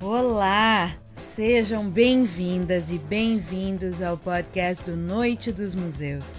[0.00, 0.96] Olá!
[1.34, 6.36] Sejam bem-vindas e bem-vindos ao podcast do Noite dos Museus.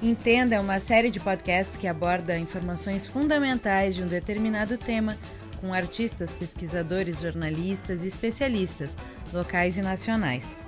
[0.00, 5.18] Entenda é uma série de podcasts que aborda informações fundamentais de um determinado tema
[5.60, 8.96] com artistas, pesquisadores, jornalistas e especialistas,
[9.32, 10.62] locais e nacionais.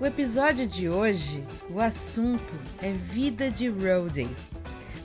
[0.00, 4.34] O episódio de hoje, o assunto é vida de roadie.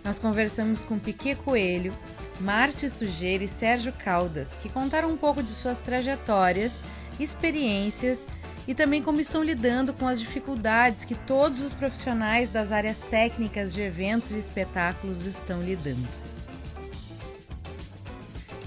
[0.01, 1.93] Nós conversamos com Piquet Coelho,
[2.39, 6.81] Márcio Sujeira e Sérgio Caldas, que contaram um pouco de suas trajetórias,
[7.19, 8.27] experiências
[8.67, 13.73] e também como estão lidando com as dificuldades que todos os profissionais das áreas técnicas
[13.73, 16.07] de eventos e espetáculos estão lidando.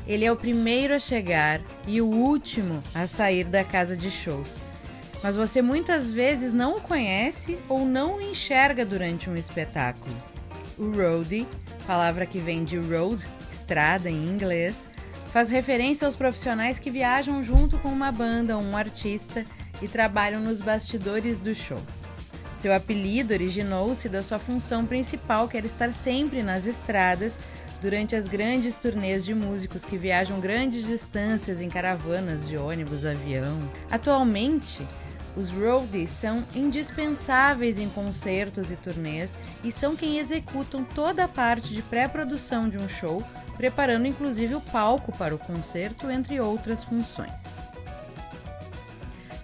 [0.07, 4.59] Ele é o primeiro a chegar e o último a sair da casa de shows.
[5.23, 10.15] Mas você muitas vezes não o conhece ou não o enxerga durante um espetáculo.
[10.77, 11.47] O roadie,
[11.87, 13.25] palavra que vem de road,
[13.63, 14.89] estrada em inglês,
[15.27, 19.47] faz referência aos profissionais que viajam junto com uma banda ou um artista
[19.81, 21.81] e trabalham nos bastidores do show.
[22.57, 27.37] Seu apelido originou-se da sua função principal, que era estar sempre nas estradas
[27.81, 33.69] durante as grandes turnês de músicos que viajam grandes distâncias em caravanas de ônibus, avião.
[33.91, 34.87] Atualmente,
[35.37, 41.73] os roadies são indispensáveis em concertos e turnês e são quem executam toda a parte
[41.73, 43.23] de pré-produção de um show,
[43.57, 47.33] preparando inclusive o palco para o concerto, entre outras funções.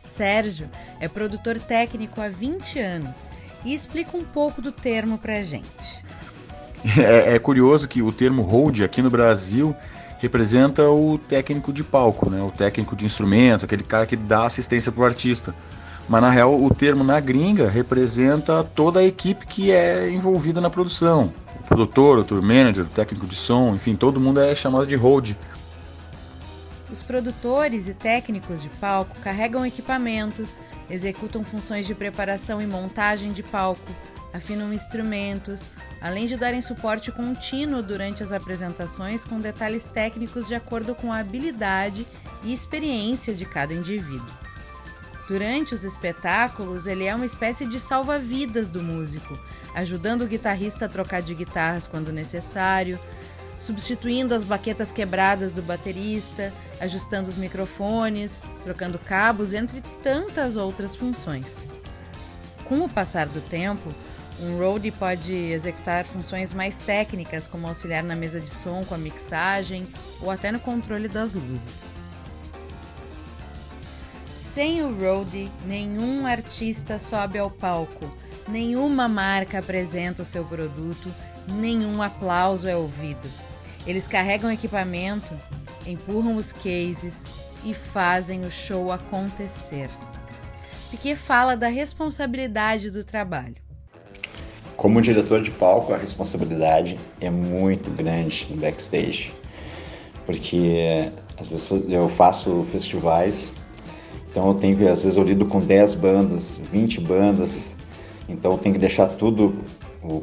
[0.03, 0.69] Sérgio
[1.01, 3.31] é produtor técnico há 20 anos
[3.65, 6.07] e explica um pouco do termo pra gente.
[6.97, 9.75] É, é curioso que o termo hold aqui no Brasil
[10.19, 12.43] representa o técnico de palco, né?
[12.43, 15.55] o técnico de instrumentos, aquele cara que dá assistência para o artista.
[16.09, 20.71] Mas na real, o termo na gringa representa toda a equipe que é envolvida na
[20.71, 21.35] produção.
[21.61, 24.97] O produtor, o tour manager, o técnico de som, enfim, todo mundo é chamado de
[24.97, 25.37] hold.
[26.91, 33.43] Os produtores e técnicos de palco carregam equipamentos, executam funções de preparação e montagem de
[33.43, 33.93] palco,
[34.33, 40.95] afinam instrumentos, além de darem suporte contínuo durante as apresentações com detalhes técnicos de acordo
[40.95, 42.07] com a habilidade
[42.43, 44.48] e experiência de cada indivíduo.
[45.29, 49.39] Durante os espetáculos, ele é uma espécie de salva-vidas do músico,
[49.75, 52.99] ajudando o guitarrista a trocar de guitarras quando necessário,
[53.59, 56.51] substituindo as baquetas quebradas do baterista,
[56.81, 61.59] ajustando os microfones, trocando cabos, entre tantas outras funções.
[62.65, 63.93] Com o passar do tempo,
[64.41, 68.99] um roadie pode executar funções mais técnicas, como auxiliar na mesa de som com a
[68.99, 69.87] mixagem
[70.23, 71.98] ou até no controle das luzes.
[74.59, 78.11] Sem o roadie, nenhum artista sobe ao palco,
[78.49, 81.15] nenhuma marca apresenta o seu produto,
[81.47, 83.31] nenhum aplauso é ouvido.
[83.87, 85.33] Eles carregam equipamento,
[85.87, 87.25] empurram os cases
[87.65, 89.89] e fazem o show acontecer.
[90.91, 93.55] Piquet fala da responsabilidade do trabalho.
[94.77, 99.33] Como diretor de palco, a responsabilidade é muito grande no backstage,
[100.27, 103.55] porque às vezes eu faço festivais,
[104.31, 107.73] então eu tenho que, às vezes eu lido com 10 bandas, 20 bandas,
[108.29, 109.55] então eu tenho que deixar tudo,
[110.03, 110.23] o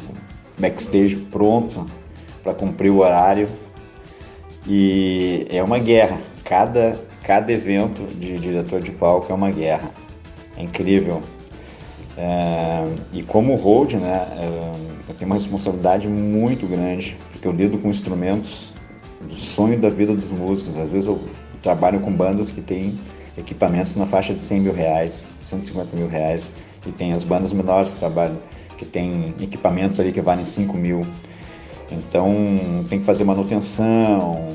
[0.57, 1.85] backstage pronto
[2.43, 3.49] para cumprir o horário
[4.67, 6.19] e é uma guerra.
[6.43, 9.89] Cada, cada evento de diretor de palco é uma guerra.
[10.57, 11.21] É incrível.
[12.17, 14.71] É, e como hold, né, é,
[15.09, 18.73] eu tenho uma responsabilidade muito grande, porque eu lido com instrumentos
[19.21, 20.77] do sonho da vida dos músicos.
[20.77, 21.19] Às vezes eu
[21.61, 22.99] trabalho com bandas que têm
[23.37, 26.51] equipamentos na faixa de 100 mil reais, 150 mil reais,
[26.85, 28.37] e tem as bandas menores que trabalham,
[28.77, 31.05] que tem equipamentos ali que valem 5 mil.
[31.91, 32.33] Então
[32.89, 34.49] tem que fazer manutenção,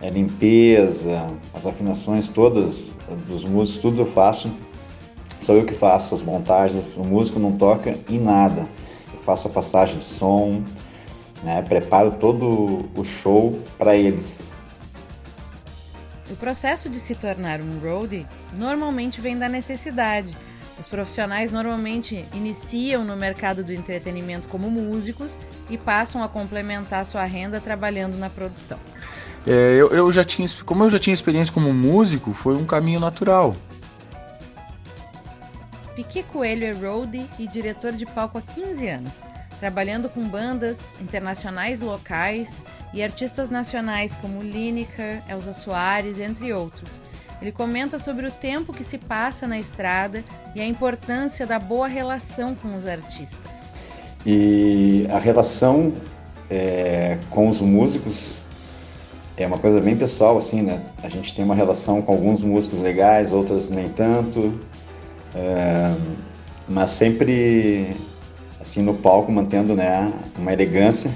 [0.00, 2.96] é, limpeza, as afinações todas
[3.28, 4.50] dos músicos, tudo eu faço
[5.48, 8.66] sou eu que faço as montagens, o músico não toca em nada.
[9.14, 10.62] Eu faço a passagem de som,
[11.42, 14.46] né, preparo todo o show para eles.
[16.30, 20.36] O processo de se tornar um roadie normalmente vem da necessidade.
[20.78, 25.38] Os profissionais normalmente iniciam no mercado do entretenimento como músicos
[25.68, 28.78] e passam a complementar sua renda trabalhando na produção.
[29.46, 33.00] É, eu, eu já tinha, como eu já tinha experiência como músico, foi um caminho
[33.00, 33.56] natural.
[35.96, 39.24] Piqui Coelho é roadie e diretor de palco há 15 anos,
[39.58, 47.02] trabalhando com bandas internacionais locais e artistas nacionais como Lineker, Elza Soares, entre outros.
[47.40, 50.24] Ele comenta sobre o tempo que se passa na estrada
[50.54, 53.76] e a importância da boa relação com os artistas.
[54.26, 55.92] E a relação
[56.50, 58.42] é, com os músicos
[59.36, 60.82] é uma coisa bem pessoal, assim, né?
[61.02, 64.58] A gente tem uma relação com alguns músicos legais, outras nem tanto,
[65.32, 65.94] é,
[66.68, 67.94] mas sempre,
[68.60, 71.10] assim, no palco mantendo, né, uma elegância,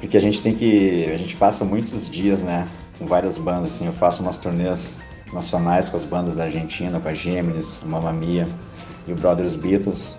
[0.00, 2.66] porque a gente tem que, a gente passa muitos dias, né,
[2.98, 4.98] com várias bandas, assim, eu faço umas turnês
[5.32, 8.48] nacionais com as bandas da Argentina, com a Gêmeos, Mamma Mia
[9.06, 10.16] e o Brothers Beatles,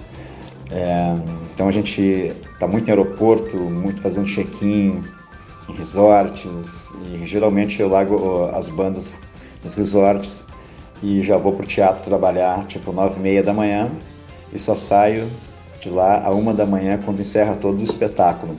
[0.71, 1.15] é,
[1.53, 2.01] então a gente
[2.53, 5.01] está muito em aeroporto, muito fazendo check-in,
[5.67, 9.19] em resorts e geralmente eu largo as bandas
[9.63, 10.45] nos resorts
[11.01, 13.89] e já vou pro teatro trabalhar tipo nove e meia da manhã
[14.53, 15.27] e só saio
[15.81, 18.55] de lá a uma da manhã quando encerra todo o espetáculo.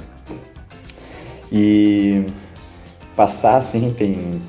[1.53, 2.25] E
[3.17, 4.41] passar assim tem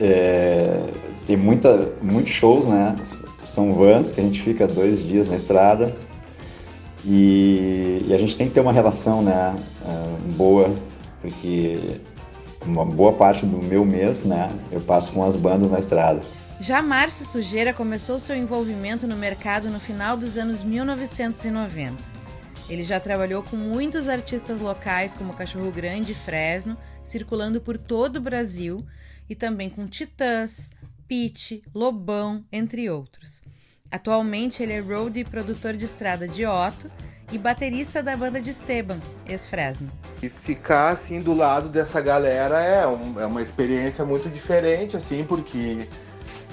[0.00, 0.80] é,
[1.26, 2.96] tem muita muitos shows, né?
[3.44, 5.96] São vans que a gente fica dois dias na estrada
[7.04, 9.54] e, e a gente tem que ter uma relação, né?
[9.84, 10.70] Uh, boa
[11.20, 12.00] porque
[12.64, 16.20] uma boa parte do meu mês, né, eu passo com as bandas na estrada.
[16.60, 22.17] Já Márcio Sujeira começou seu envolvimento no mercado no final dos anos 1990.
[22.68, 28.16] Ele já trabalhou com muitos artistas locais como Cachorro Grande e Fresno, circulando por todo
[28.16, 28.84] o Brasil,
[29.28, 30.70] e também com Titãs,
[31.06, 33.42] Pete, Lobão, entre outros.
[33.90, 36.90] Atualmente ele é road e produtor de estrada de Otto
[37.32, 39.90] e baterista da banda de Esteban, ex-Fresno.
[40.22, 45.24] E ficar assim do lado dessa galera é, um, é uma experiência muito diferente, assim,
[45.24, 45.88] porque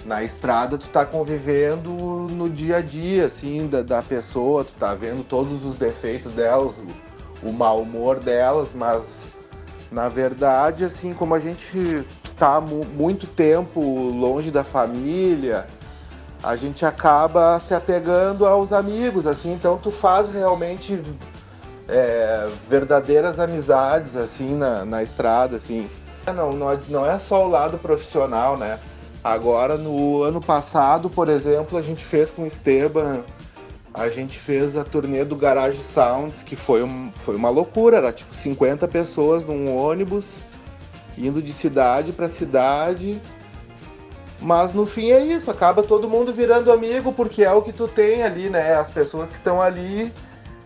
[0.05, 4.93] na estrada tu tá convivendo no dia a dia, assim, da, da pessoa, tu tá
[4.93, 6.73] vendo todos os defeitos delas,
[7.43, 9.27] o, o mau humor delas, mas
[9.91, 12.05] na verdade, assim, como a gente
[12.37, 15.65] tá mu muito tempo longe da família,
[16.43, 21.01] a gente acaba se apegando aos amigos, assim, então tu faz realmente
[21.87, 25.89] é, verdadeiras amizades, assim, na, na estrada, assim.
[26.27, 28.79] Não, não, é, não é só o lado profissional, né?
[29.25, 33.25] Agora, no ano passado, por exemplo, a gente fez com o Esteban,
[33.91, 38.13] a gente fez a turnê do Garage Sounds, que foi, um, foi uma loucura, era
[38.13, 40.35] tipo 50 pessoas num ônibus,
[41.17, 43.19] indo de cidade para cidade,
[44.39, 47.87] mas no fim é isso, acaba todo mundo virando amigo, porque é o que tu
[47.87, 48.75] tem ali, né?
[48.75, 50.13] As pessoas que estão ali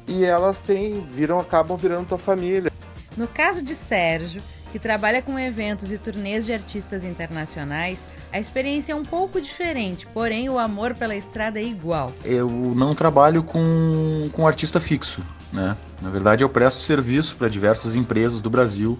[0.05, 2.69] e elas têm, viram, acabam virando tua família.
[3.15, 8.93] No caso de Sérgio, que trabalha com eventos e turnês de artistas internacionais, a experiência
[8.93, 12.11] é um pouco diferente, porém o amor pela estrada é igual.
[12.23, 15.21] Eu não trabalho com, com artista fixo,
[15.51, 15.75] né?
[16.01, 18.97] Na verdade, eu presto serviço para diversas empresas do Brasil,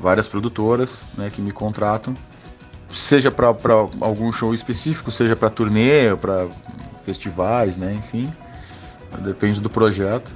[0.00, 2.14] várias produtoras né, que me contratam
[2.90, 3.48] seja para
[4.00, 6.46] algum show específico, seja para turnê, para
[7.04, 7.92] festivais, né?
[7.94, 8.32] Enfim,
[9.18, 10.30] depende do projeto.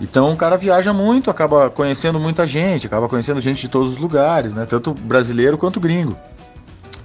[0.00, 3.98] Então o cara viaja muito, acaba conhecendo muita gente, acaba conhecendo gente de todos os
[3.98, 4.66] lugares, né?
[4.66, 6.16] Tanto brasileiro quanto gringo.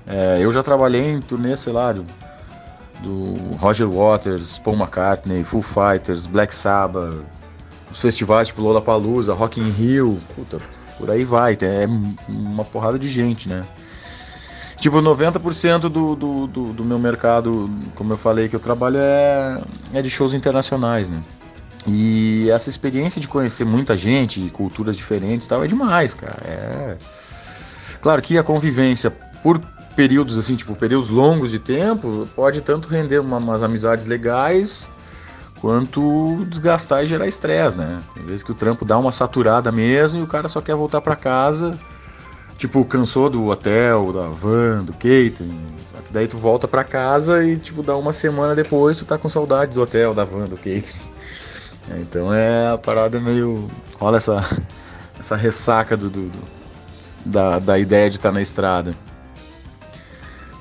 [0.06, 2.06] É, eu já trabalhei em turnê, sei lá, do,
[3.02, 7.24] do Roger Waters, Paul McCartney, Foo Fighters, Black Sabbath,
[7.92, 10.60] os festivais tipo Lollapalooza, Rock in Rio, puta,
[10.98, 11.88] por aí vai, é
[12.28, 13.64] uma porrada de gente, né?
[14.78, 19.62] Tipo, 90% do, do, do, do meu mercado, como eu falei, que eu trabalho é,
[19.94, 21.22] é de shows internacionais, né?
[21.88, 26.38] E essa experiência de conhecer muita gente, culturas diferentes tal, é demais, cara.
[26.46, 26.98] É...
[28.02, 29.10] Claro que a convivência
[29.42, 29.62] por
[29.96, 34.92] períodos assim, tipo, períodos longos de tempo, pode tanto render uma, umas amizades legais
[35.62, 38.02] quanto desgastar e gerar estresse, né?
[38.18, 41.02] Às vezes que o trampo dá uma saturada mesmo e o cara só quer voltar
[41.02, 41.80] para casa
[42.58, 45.76] tipo, cansou do hotel, da van, do catering.
[46.12, 49.74] Daí tu volta pra casa e, tipo, dá uma semana depois tu tá com saudade
[49.74, 50.84] do hotel, da van, do catering.
[51.92, 53.70] É, então é a parada meio.
[54.00, 54.42] Rola essa,
[55.20, 56.40] essa ressaca do, do, do
[57.26, 58.96] da, da ideia de estar tá na estrada.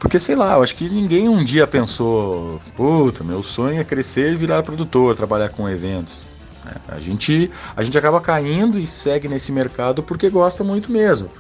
[0.03, 4.33] Porque sei lá, eu acho que ninguém um dia pensou, puta, meu sonho é crescer
[4.33, 6.23] e virar produtor, trabalhar com eventos.
[6.67, 11.31] É, a, gente, a gente acaba caindo e segue nesse mercado porque gosta muito mesmo.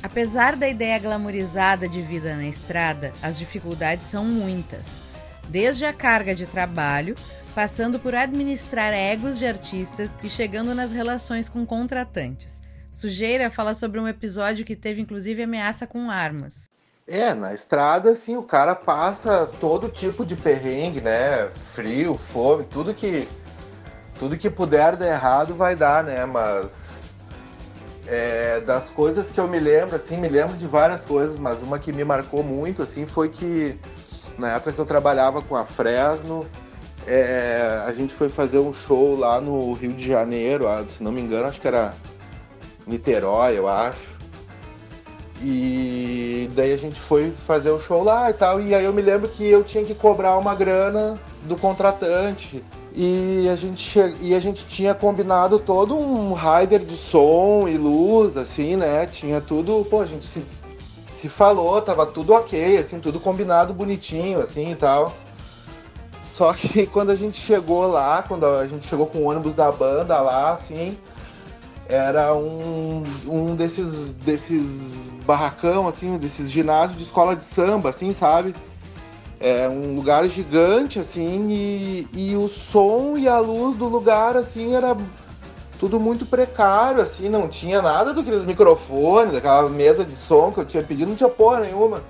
[0.00, 5.02] Apesar da ideia glamorizada de vida na estrada, as dificuldades são muitas.
[5.48, 7.16] Desde a carga de trabalho,
[7.52, 12.62] passando por administrar egos de artistas e chegando nas relações com contratantes.
[12.92, 16.67] Sujeira fala sobre um episódio que teve inclusive ameaça com armas.
[17.10, 21.48] É, na estrada, assim, o cara passa todo tipo de perrengue, né?
[21.72, 23.26] Frio, fome, tudo que
[24.18, 26.26] tudo que puder dar errado vai dar, né?
[26.26, 27.10] Mas
[28.06, 31.78] é, das coisas que eu me lembro, assim, me lembro de várias coisas, mas uma
[31.78, 33.80] que me marcou muito, assim, foi que
[34.36, 36.46] na época que eu trabalhava com a Fresno,
[37.06, 41.22] é, a gente foi fazer um show lá no Rio de Janeiro, se não me
[41.22, 41.94] engano, acho que era
[42.86, 44.17] Niterói, eu acho.
[45.40, 48.60] E daí a gente foi fazer o show lá e tal.
[48.60, 52.64] E aí eu me lembro que eu tinha que cobrar uma grana do contratante.
[52.92, 54.16] E a gente, che...
[54.20, 59.06] e a gente tinha combinado todo um rider de som e luz, assim, né?
[59.06, 60.42] Tinha tudo, pô, a gente se,
[61.08, 65.14] se falou, tava tudo ok, assim, tudo combinado bonitinho, assim e tal.
[66.34, 69.70] Só que quando a gente chegou lá, quando a gente chegou com o ônibus da
[69.70, 70.96] banda lá, assim,
[71.88, 78.54] era um, um desses, desses barracão, assim, desses ginásios de escola de samba, assim, sabe?
[79.40, 84.74] É um lugar gigante, assim, e, e o som e a luz do lugar, assim,
[84.74, 84.94] era
[85.78, 90.66] tudo muito precário, assim, não tinha nada daqueles microfones, daquela mesa de som que eu
[90.66, 92.02] tinha pedido, não tinha porra nenhuma.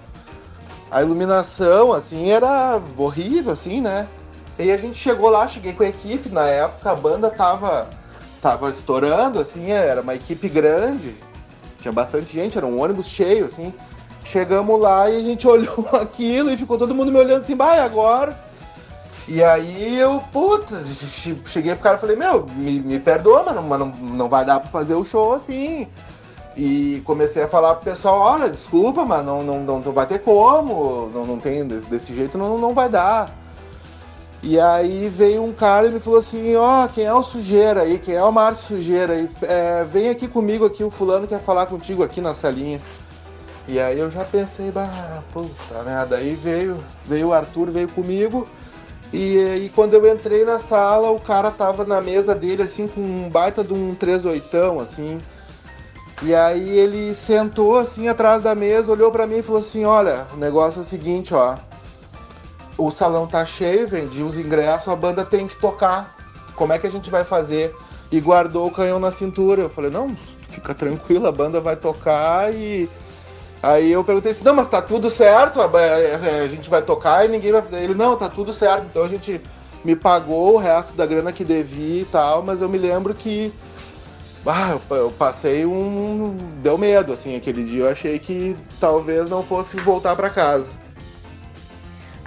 [0.90, 4.08] A iluminação, assim, era horrível, assim, né?
[4.58, 7.88] E a gente chegou lá, cheguei com a equipe, na época a banda tava
[8.40, 11.14] tava estourando, assim, era uma equipe grande,
[11.80, 13.72] tinha bastante gente, era um ônibus cheio, assim.
[14.24, 17.78] Chegamos lá e a gente olhou aquilo e ficou todo mundo me olhando assim, vai
[17.78, 18.38] agora.
[19.26, 20.82] E aí eu, puta,
[21.46, 24.58] cheguei pro cara e falei, meu, me, me perdoa, mas não, não, não vai dar
[24.60, 25.86] pra fazer o show assim.
[26.56, 30.20] E comecei a falar pro pessoal, olha, desculpa, mas não, não, não, não vai ter
[30.20, 33.30] como, não, não tem, desse, desse jeito não, não vai dar.
[34.42, 37.82] E aí veio um cara e me falou assim, ó, oh, quem é o sujeira
[37.82, 41.40] aí, quem é o Márcio Sujeira aí, é, vem aqui comigo aqui, o fulano quer
[41.40, 42.80] falar contigo aqui na salinha.
[43.66, 48.46] E aí eu já pensei, bah, puta merda, aí veio, veio o Arthur, veio comigo,
[49.12, 53.00] e, e quando eu entrei na sala, o cara tava na mesa dele, assim, com
[53.00, 55.18] um baita de um 38, assim,
[56.22, 60.26] e aí ele sentou, assim, atrás da mesa, olhou para mim e falou assim, olha,
[60.32, 61.56] o negócio é o seguinte, ó,
[62.78, 66.16] o salão tá cheio, vendi os ingressos, a banda tem que tocar.
[66.54, 67.74] Como é que a gente vai fazer?
[68.10, 69.62] E guardou o canhão na cintura.
[69.62, 70.16] Eu falei, não,
[70.48, 72.88] fica tranquilo, a banda vai tocar e.
[73.60, 77.24] Aí eu perguntei assim, não, mas tá tudo certo, a, a, a gente vai tocar
[77.24, 77.82] e ninguém vai fazer.
[77.82, 78.86] Ele, não, tá tudo certo.
[78.88, 79.40] Então a gente
[79.84, 83.52] me pagou o resto da grana que devia e tal, mas eu me lembro que
[84.46, 86.36] ah, eu, eu, passei um.
[86.62, 87.82] Deu medo, assim, aquele dia.
[87.82, 90.87] Eu achei que talvez não fosse voltar para casa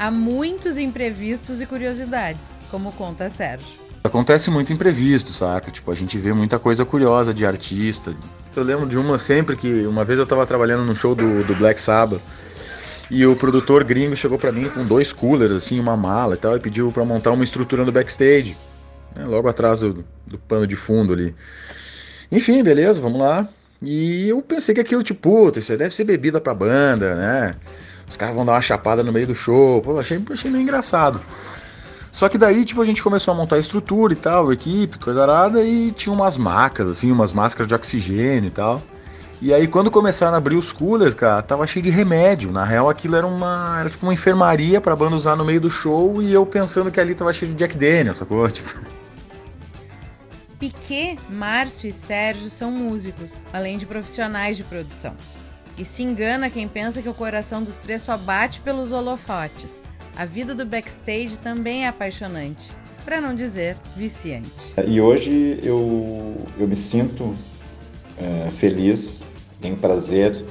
[0.01, 3.67] há muitos imprevistos e curiosidades, como conta Sérgio.
[4.03, 5.69] Acontece muito imprevisto, saca?
[5.69, 8.15] Tipo, a gente vê muita coisa curiosa de artista.
[8.55, 11.53] Eu lembro de uma sempre que uma vez eu tava trabalhando no show do, do
[11.53, 12.19] Black Sabbath
[13.11, 16.57] e o produtor gringo chegou para mim com dois coolers, assim, uma mala e tal,
[16.57, 18.57] e pediu para montar uma estrutura no backstage,
[19.15, 21.35] né, logo atrás do, do pano de fundo ali.
[22.31, 23.47] Enfim, beleza, vamos lá.
[23.79, 27.55] E eu pensei que aquilo, tipo, puta, isso aí deve ser bebida pra banda, né?
[28.11, 29.81] Os caras vão dar uma chapada no meio do show.
[29.81, 31.21] Pô, achei, achei meio engraçado.
[32.11, 35.21] Só que daí, tipo, a gente começou a montar a estrutura e tal, equipe, coisa
[35.21, 38.81] arada, e tinha umas macas, assim, umas máscaras de oxigênio e tal.
[39.41, 42.51] E aí, quando começaram a abrir os coolers, cara, tava cheio de remédio.
[42.51, 43.77] Na real, aquilo era uma.
[43.79, 46.99] Era tipo uma enfermaria pra banda usar no meio do show e eu pensando que
[46.99, 48.47] ali tava cheio de Jack Daniels, sacou?
[48.51, 48.77] Tipo.
[50.59, 55.15] Piquet, Márcio e Sérgio são músicos, além de profissionais de produção.
[55.77, 59.81] E se engana quem pensa que o coração dos três só bate pelos holofotes.
[60.15, 62.71] A vida do backstage também é apaixonante,
[63.05, 64.51] para não dizer viciante.
[64.85, 67.33] E hoje eu, eu me sinto
[68.17, 69.21] é, feliz,
[69.61, 70.45] tenho prazer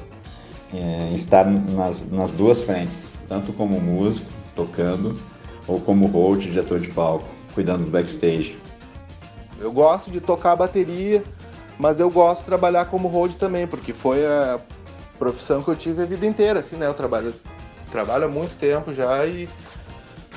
[0.72, 5.20] é, em estar nas, nas duas frentes, tanto como músico, tocando,
[5.66, 8.58] ou como hold, diretor de palco, cuidando do backstage.
[9.60, 11.22] Eu gosto de tocar bateria,
[11.78, 14.58] mas eu gosto de trabalhar como hold também, porque foi a
[15.20, 16.86] profissão que eu tive a vida inteira, assim, né?
[16.86, 17.34] Eu trabalho,
[17.92, 19.46] trabalho há muito tempo já e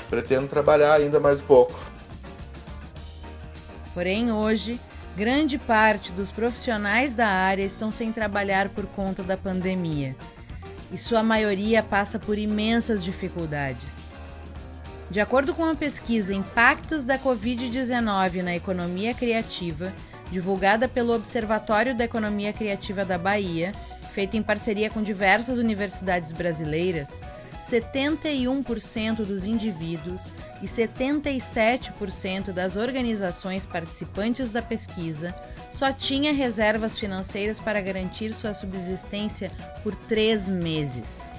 [0.09, 1.79] pretendo trabalhar ainda mais um pouco.
[3.93, 4.77] Porém, hoje,
[5.15, 10.15] grande parte dos profissionais da área estão sem trabalhar por conta da pandemia.
[10.91, 14.09] E sua maioria passa por imensas dificuldades.
[15.09, 19.93] De acordo com a pesquisa Impactos da Covid-19 na Economia Criativa,
[20.29, 23.71] divulgada pelo Observatório da Economia Criativa da Bahia,
[24.13, 27.23] feita em parceria com diversas universidades brasileiras,
[27.67, 35.33] 71% dos indivíduos e 77% das organizações participantes da pesquisa
[35.71, 39.51] só tinha reservas financeiras para garantir sua subsistência
[39.81, 41.31] por três meses.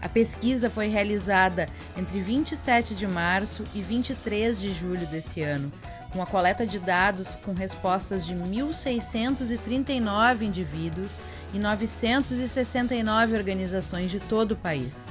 [0.00, 5.72] A pesquisa foi realizada entre 27 de março e 23 de julho desse ano,
[6.12, 11.18] com a coleta de dados com respostas de 1.639 indivíduos
[11.52, 15.06] e 969 organizações de todo o país.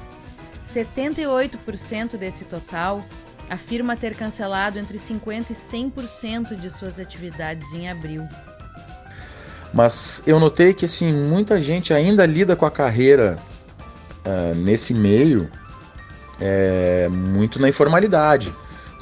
[0.67, 3.03] 78% desse total
[3.49, 8.27] afirma ter cancelado entre 50% e 100% de suas atividades em abril.
[9.73, 13.37] Mas eu notei que assim muita gente ainda lida com a carreira
[14.25, 15.49] uh, nesse meio
[16.39, 18.53] é, muito na informalidade.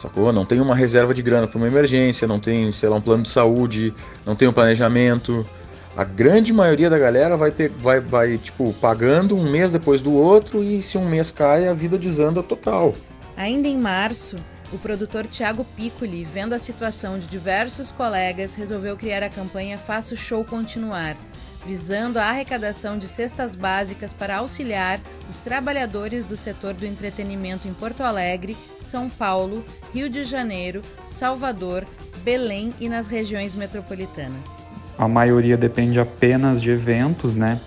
[0.05, 0.31] Sacou?
[0.31, 3.23] Não tem uma reserva de grana para uma emergência, não tem, sei lá, um plano
[3.23, 3.93] de saúde,
[4.25, 5.47] não tem um planejamento.
[5.97, 10.63] A grande maioria da galera vai, vai, vai tipo, pagando um mês depois do outro
[10.63, 12.93] e se um mês cai, a vida desanda total.
[13.35, 14.37] Ainda em março,
[14.71, 20.13] o produtor Thiago Piccoli, vendo a situação de diversos colegas, resolveu criar a campanha Faça
[20.13, 21.15] o Show Continuar,
[21.65, 27.73] visando a arrecadação de cestas básicas para auxiliar os trabalhadores do setor do entretenimento em
[27.73, 31.85] Porto Alegre, São Paulo, Rio de Janeiro, Salvador,
[32.23, 34.55] Belém e nas regiões metropolitanas.
[34.97, 37.59] A maioria depende apenas de eventos, né?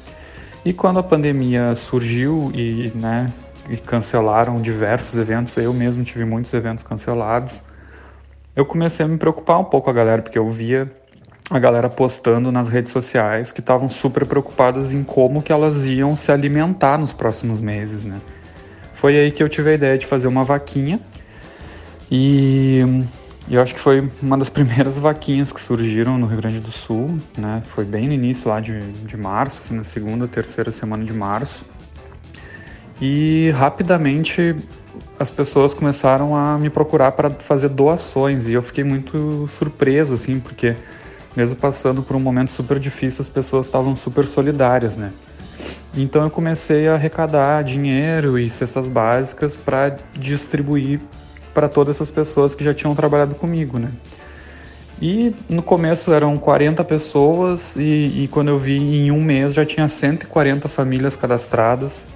[0.65, 3.33] E quando a pandemia surgiu e, né,
[3.69, 7.63] e cancelaram diversos eventos, eu mesmo tive muitos eventos cancelados,
[8.57, 10.91] eu comecei a me preocupar um pouco a galera, porque eu via
[11.51, 16.15] a galera postando nas redes sociais que estavam super preocupadas em como que elas iam
[16.15, 18.21] se alimentar nos próximos meses, né?
[18.93, 21.01] Foi aí que eu tive a ideia de fazer uma vaquinha
[22.11, 23.05] e
[23.51, 27.17] eu acho que foi uma das primeiras vaquinhas que surgiram no Rio Grande do Sul,
[27.37, 27.63] né?
[27.65, 31.65] Foi bem no início lá de, de março, assim, na segunda, terceira semana de março.
[33.01, 34.55] E rapidamente
[35.19, 40.41] as pessoas começaram a me procurar para fazer doações e eu fiquei muito surpreso, assim,
[40.41, 40.77] porque
[41.37, 45.11] mesmo passando por um momento super difícil, as pessoas estavam super solidárias, né?
[45.95, 51.01] Então eu comecei a arrecadar dinheiro e cestas básicas para distribuir
[51.53, 53.91] para todas essas pessoas que já tinham trabalhado comigo, né?
[55.01, 59.65] E no começo eram 40 pessoas e, e quando eu vi em um mês já
[59.65, 62.07] tinha 140 famílias cadastradas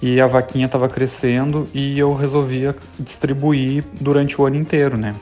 [0.00, 5.14] e a vaquinha estava crescendo e eu resolvia distribuir durante o ano inteiro, né?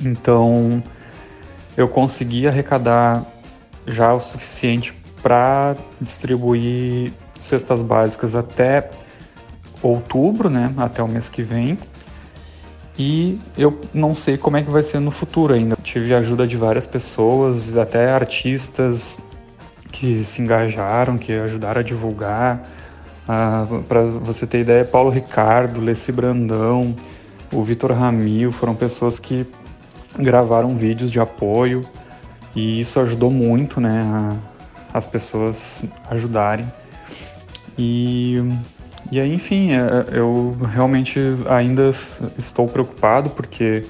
[0.00, 0.82] Então
[1.76, 3.24] eu consegui arrecadar
[3.86, 8.90] já o suficiente para distribuir cestas básicas até
[9.82, 11.78] outubro, né, até o mês que vem.
[12.98, 15.76] E eu não sei como é que vai ser no futuro ainda.
[15.82, 19.18] Tive ajuda de várias pessoas, até artistas
[19.90, 22.68] que se engajaram, que ajudaram a divulgar.
[23.26, 26.94] Ah, para você ter ideia, Paulo Ricardo, Leci Brandão,
[27.52, 29.46] o Vitor Ramil foram pessoas que
[30.18, 31.82] gravaram vídeos de apoio
[32.54, 36.70] e isso ajudou muito, né, a, as pessoas ajudarem.
[37.78, 38.42] E,
[39.10, 41.94] e aí, enfim, é, eu realmente ainda
[42.36, 43.86] estou preocupado porque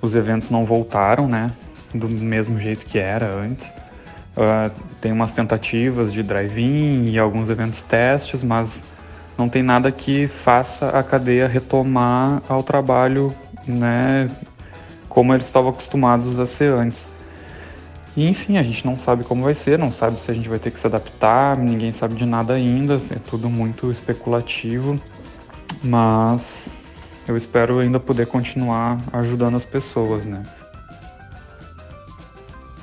[0.00, 1.52] os eventos não voltaram, né,
[1.94, 3.70] do mesmo jeito que era antes.
[4.30, 4.70] Uh,
[5.00, 8.82] tem umas tentativas de drive-in e alguns eventos testes, mas
[9.36, 13.34] não tem nada que faça a cadeia retomar ao trabalho
[13.66, 14.30] né,
[15.10, 17.06] como eles estavam acostumados a ser antes.
[18.16, 20.58] E, enfim, a gente não sabe como vai ser, não sabe se a gente vai
[20.58, 24.98] ter que se adaptar, ninguém sabe de nada ainda, é tudo muito especulativo,
[25.82, 26.76] mas
[27.28, 30.42] eu espero ainda poder continuar ajudando as pessoas, né?